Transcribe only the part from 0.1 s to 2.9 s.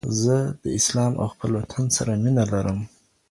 زه د اسلام او خپل وطن سره مینه لرم